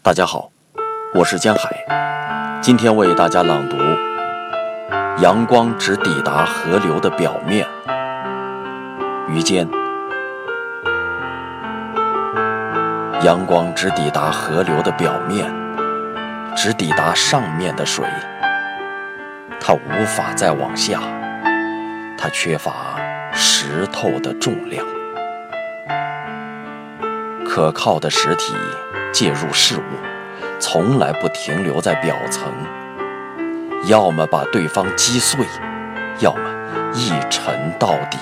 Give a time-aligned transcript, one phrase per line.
[0.00, 0.50] 大家好，
[1.12, 3.76] 我是江海，今天为大家朗读
[5.20, 7.66] 《阳光只抵达河流的表面》。
[9.28, 9.68] 于坚，
[13.22, 15.52] 阳光只抵达河流的表面，
[16.56, 18.06] 只抵达上面的水，
[19.60, 21.00] 它无法再往下，
[22.16, 22.72] 它缺乏
[23.34, 24.86] 石头的重量。
[27.44, 28.54] 可靠的实体
[29.12, 32.52] 介入事物，从来不停留在表层，
[33.86, 35.44] 要么把对方击碎，
[36.18, 36.40] 要么
[36.94, 38.18] 一沉到底。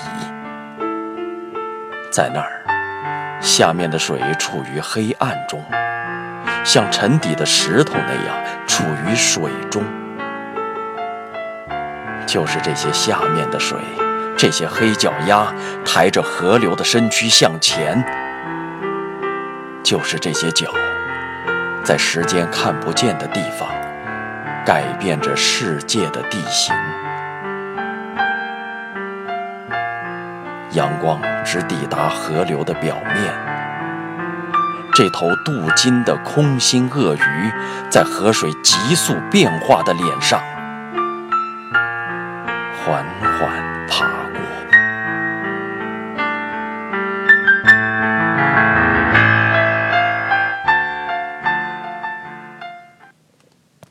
[2.09, 2.61] 在那儿，
[3.41, 5.63] 下面的水处于黑暗中，
[6.63, 9.83] 像沉底的石头那样处于水中。
[12.25, 13.77] 就是这些下面的水，
[14.35, 15.53] 这些黑脚丫
[15.85, 18.03] 抬着河流的身躯向前。
[19.87, 20.67] 就是这些脚，
[21.81, 23.69] 在时间看不见的地方，
[24.65, 26.75] 改变着世界的地形。
[30.71, 33.33] 阳光只抵达河流的表面。
[34.93, 37.51] 这头镀金的空心鳄鱼，
[37.89, 40.41] 在河水急速变化的脸上，
[42.83, 43.05] 缓
[43.39, 44.26] 缓爬。